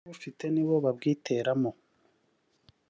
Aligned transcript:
n’ababufite 0.03 0.43
nibo 0.49 0.75
babwiteramo 0.85 1.71